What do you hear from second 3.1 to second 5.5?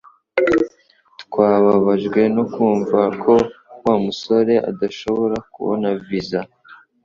ko Wa musore adashobora